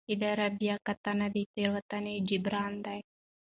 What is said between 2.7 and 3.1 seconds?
دی.